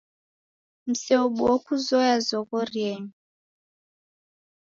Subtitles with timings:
[0.89, 3.13] Mseobuo kuzoya zoghori yenyu.